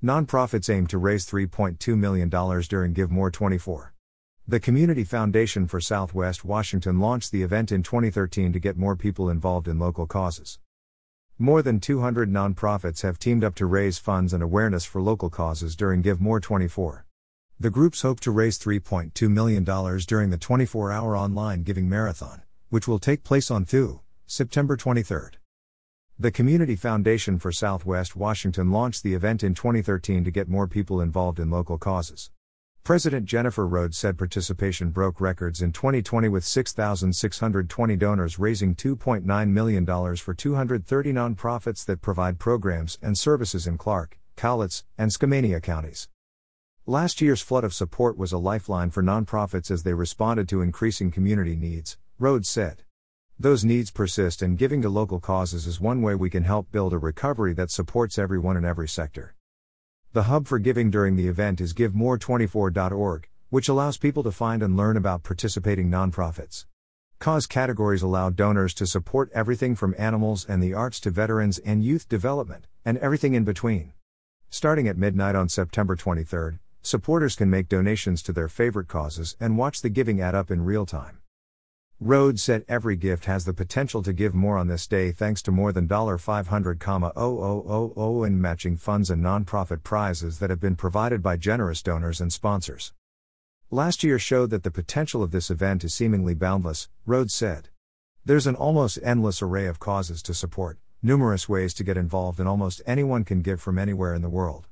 Nonprofits 0.00 0.72
aim 0.72 0.86
to 0.86 0.96
raise 0.96 1.26
$3.2 1.26 1.98
million 1.98 2.28
during 2.28 2.92
Give 2.92 3.10
More 3.10 3.32
24. 3.32 3.94
The 4.46 4.60
Community 4.60 5.02
Foundation 5.02 5.66
for 5.66 5.80
Southwest 5.80 6.44
Washington 6.44 7.00
launched 7.00 7.32
the 7.32 7.42
event 7.42 7.72
in 7.72 7.82
2013 7.82 8.52
to 8.52 8.60
get 8.60 8.76
more 8.76 8.94
people 8.94 9.28
involved 9.28 9.66
in 9.66 9.80
local 9.80 10.06
causes. 10.06 10.60
More 11.36 11.62
than 11.62 11.80
200 11.80 12.30
nonprofits 12.30 13.02
have 13.02 13.18
teamed 13.18 13.42
up 13.42 13.56
to 13.56 13.66
raise 13.66 13.98
funds 13.98 14.32
and 14.32 14.40
awareness 14.40 14.84
for 14.84 15.02
local 15.02 15.30
causes 15.30 15.74
during 15.74 16.00
Give 16.00 16.20
More 16.20 16.38
24. 16.38 17.04
The 17.58 17.70
groups 17.70 18.02
hope 18.02 18.20
to 18.20 18.30
raise 18.30 18.56
$3.2 18.56 19.28
million 19.28 19.64
during 19.64 20.30
the 20.30 20.38
24 20.38 20.92
hour 20.92 21.16
online 21.16 21.64
giving 21.64 21.88
marathon, 21.88 22.42
which 22.68 22.86
will 22.86 23.00
take 23.00 23.24
place 23.24 23.50
on 23.50 23.64
Thu, 23.64 23.98
September 24.28 24.76
23. 24.76 25.30
The 26.20 26.32
Community 26.32 26.74
Foundation 26.74 27.38
for 27.38 27.52
Southwest 27.52 28.16
Washington 28.16 28.72
launched 28.72 29.04
the 29.04 29.14
event 29.14 29.44
in 29.44 29.54
2013 29.54 30.24
to 30.24 30.32
get 30.32 30.48
more 30.48 30.66
people 30.66 31.00
involved 31.00 31.38
in 31.38 31.48
local 31.48 31.78
causes. 31.78 32.32
President 32.82 33.24
Jennifer 33.24 33.64
Rhodes 33.64 33.96
said 33.96 34.18
participation 34.18 34.90
broke 34.90 35.20
records 35.20 35.62
in 35.62 35.70
2020 35.70 36.28
with 36.28 36.44
6,620 36.44 37.96
donors 37.96 38.36
raising 38.36 38.74
$2.9 38.74 39.48
million 39.50 39.86
for 40.16 40.34
230 40.34 41.12
nonprofits 41.12 41.84
that 41.84 42.02
provide 42.02 42.40
programs 42.40 42.98
and 43.00 43.16
services 43.16 43.68
in 43.68 43.78
Clark, 43.78 44.18
Cowlitz, 44.36 44.82
and 44.98 45.12
Skamania 45.12 45.62
counties. 45.62 46.08
Last 46.84 47.20
year's 47.20 47.42
flood 47.42 47.62
of 47.62 47.72
support 47.72 48.18
was 48.18 48.32
a 48.32 48.38
lifeline 48.38 48.90
for 48.90 49.04
nonprofits 49.04 49.70
as 49.70 49.84
they 49.84 49.94
responded 49.94 50.48
to 50.48 50.62
increasing 50.62 51.12
community 51.12 51.54
needs, 51.54 51.96
Rhodes 52.18 52.48
said. 52.48 52.82
Those 53.40 53.64
needs 53.64 53.92
persist, 53.92 54.42
and 54.42 54.58
giving 54.58 54.82
to 54.82 54.88
local 54.88 55.20
causes 55.20 55.68
is 55.68 55.80
one 55.80 56.02
way 56.02 56.16
we 56.16 56.28
can 56.28 56.42
help 56.42 56.72
build 56.72 56.92
a 56.92 56.98
recovery 56.98 57.52
that 57.52 57.70
supports 57.70 58.18
everyone 58.18 58.56
in 58.56 58.64
every 58.64 58.88
sector. 58.88 59.36
The 60.12 60.24
hub 60.24 60.48
for 60.48 60.58
giving 60.58 60.90
during 60.90 61.14
the 61.14 61.28
event 61.28 61.60
is 61.60 61.72
GiveMore24.org, 61.72 63.28
which 63.50 63.68
allows 63.68 63.96
people 63.96 64.24
to 64.24 64.32
find 64.32 64.60
and 64.60 64.76
learn 64.76 64.96
about 64.96 65.22
participating 65.22 65.88
nonprofits. 65.88 66.66
Cause 67.20 67.46
categories 67.46 68.02
allow 68.02 68.28
donors 68.28 68.74
to 68.74 68.88
support 68.88 69.30
everything 69.32 69.76
from 69.76 69.94
animals 69.96 70.44
and 70.44 70.60
the 70.60 70.74
arts 70.74 70.98
to 70.98 71.10
veterans 71.10 71.58
and 71.60 71.84
youth 71.84 72.08
development, 72.08 72.66
and 72.84 72.98
everything 72.98 73.34
in 73.34 73.44
between. 73.44 73.92
Starting 74.50 74.88
at 74.88 74.98
midnight 74.98 75.36
on 75.36 75.48
September 75.48 75.94
23, 75.94 76.58
supporters 76.82 77.36
can 77.36 77.48
make 77.48 77.68
donations 77.68 78.20
to 78.20 78.32
their 78.32 78.48
favorite 78.48 78.88
causes 78.88 79.36
and 79.38 79.56
watch 79.56 79.80
the 79.80 79.88
giving 79.88 80.20
add 80.20 80.34
up 80.34 80.50
in 80.50 80.64
real 80.64 80.84
time. 80.84 81.17
Rhodes 82.00 82.44
said 82.44 82.64
every 82.68 82.94
gift 82.94 83.24
has 83.24 83.44
the 83.44 83.52
potential 83.52 84.04
to 84.04 84.12
give 84.12 84.32
more 84.32 84.56
on 84.56 84.68
this 84.68 84.86
day 84.86 85.10
thanks 85.10 85.42
to 85.42 85.50
more 85.50 85.72
than 85.72 85.88
$500,000 85.88 88.26
in 88.26 88.40
matching 88.40 88.76
funds 88.76 89.10
and 89.10 89.20
nonprofit 89.20 89.82
prizes 89.82 90.38
that 90.38 90.48
have 90.48 90.60
been 90.60 90.76
provided 90.76 91.24
by 91.24 91.36
generous 91.36 91.82
donors 91.82 92.20
and 92.20 92.32
sponsors. 92.32 92.92
Last 93.72 94.04
year 94.04 94.16
showed 94.16 94.50
that 94.50 94.62
the 94.62 94.70
potential 94.70 95.24
of 95.24 95.32
this 95.32 95.50
event 95.50 95.82
is 95.82 95.92
seemingly 95.92 96.34
boundless, 96.34 96.88
Rhodes 97.04 97.34
said. 97.34 97.70
There's 98.24 98.46
an 98.46 98.54
almost 98.54 99.00
endless 99.02 99.42
array 99.42 99.66
of 99.66 99.80
causes 99.80 100.22
to 100.22 100.34
support, 100.34 100.78
numerous 101.02 101.48
ways 101.48 101.74
to 101.74 101.82
get 101.82 101.96
involved, 101.96 102.38
and 102.38 102.48
almost 102.48 102.80
anyone 102.86 103.24
can 103.24 103.42
give 103.42 103.60
from 103.60 103.76
anywhere 103.76 104.14
in 104.14 104.22
the 104.22 104.28
world. 104.28 104.68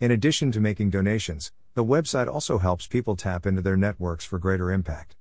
In 0.00 0.10
addition 0.10 0.50
to 0.52 0.60
making 0.60 0.88
donations, 0.88 1.52
the 1.74 1.84
website 1.84 2.26
also 2.26 2.56
helps 2.56 2.86
people 2.86 3.16
tap 3.16 3.44
into 3.44 3.60
their 3.60 3.76
networks 3.76 4.24
for 4.24 4.38
greater 4.38 4.72
impact. 4.72 5.14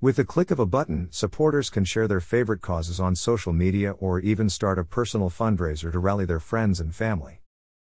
With 0.00 0.14
the 0.14 0.24
click 0.24 0.52
of 0.52 0.60
a 0.60 0.66
button, 0.66 1.08
supporters 1.10 1.70
can 1.70 1.84
share 1.84 2.06
their 2.06 2.20
favorite 2.20 2.60
causes 2.60 3.00
on 3.00 3.16
social 3.16 3.52
media 3.52 3.90
or 3.98 4.20
even 4.20 4.48
start 4.48 4.78
a 4.78 4.84
personal 4.84 5.28
fundraiser 5.28 5.90
to 5.90 5.98
rally 5.98 6.24
their 6.24 6.38
friends 6.38 6.78
and 6.78 6.94
family. 6.94 7.40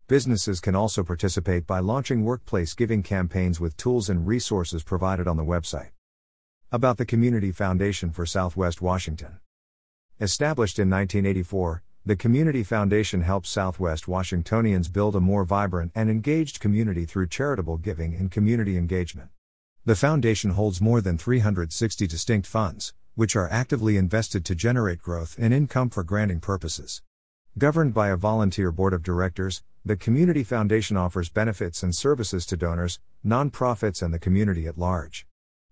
Businesses 0.07 0.59
can 0.59 0.75
also 0.75 1.01
participate 1.01 1.65
by 1.65 1.79
launching 1.79 2.23
workplace 2.23 2.75
giving 2.75 3.01
campaigns 3.01 3.59
with 3.59 3.75
tools 3.77 4.09
and 4.09 4.27
resources 4.27 4.83
provided 4.83 5.27
on 5.27 5.37
the 5.37 5.43
website. 5.43 5.89
About 6.71 6.97
the 6.97 7.05
Community 7.05 7.51
Foundation 7.51 8.11
for 8.11 8.27
Southwest 8.27 8.79
Washington. 8.79 9.39
Established 10.21 10.77
in 10.77 10.91
1984, 10.91 11.81
the 12.05 12.15
Community 12.15 12.61
Foundation 12.61 13.23
helps 13.23 13.49
Southwest 13.49 14.07
Washingtonians 14.07 14.87
build 14.87 15.15
a 15.15 15.19
more 15.19 15.45
vibrant 15.45 15.91
and 15.95 16.11
engaged 16.11 16.59
community 16.59 17.05
through 17.05 17.25
charitable 17.25 17.77
giving 17.77 18.13
and 18.13 18.29
community 18.29 18.77
engagement. 18.77 19.31
The 19.85 19.97
Foundation 19.97 20.51
holds 20.51 20.79
more 20.79 21.01
than 21.01 21.17
360 21.17 22.07
distinct 22.07 22.47
funds, 22.47 22.93
which 23.15 23.35
are 23.35 23.49
actively 23.51 23.97
invested 23.97 24.45
to 24.45 24.55
generate 24.55 25.01
growth 25.01 25.35
and 25.37 25.53
income 25.53 25.89
for 25.89 26.05
granting 26.05 26.39
purposes. 26.39 27.01
Governed 27.57 27.93
by 27.93 28.07
a 28.07 28.15
volunteer 28.15 28.71
board 28.71 28.93
of 28.93 29.03
directors, 29.03 29.61
the 29.83 29.97
Community 29.97 30.41
Foundation 30.41 30.95
offers 30.95 31.27
benefits 31.27 31.83
and 31.83 31.93
services 31.93 32.45
to 32.45 32.55
donors, 32.55 32.99
nonprofits, 33.25 34.01
and 34.01 34.13
the 34.13 34.19
community 34.19 34.67
at 34.67 34.77
large. 34.77 35.27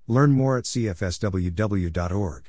Learn 0.07 0.33
more 0.33 0.57
at 0.57 0.66
cfsww.org. 0.66 2.43